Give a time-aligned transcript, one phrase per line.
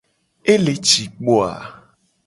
[0.51, 1.53] Ele ci kpo a?